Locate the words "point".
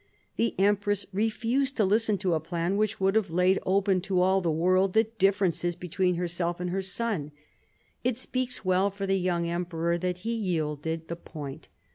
11.15-11.67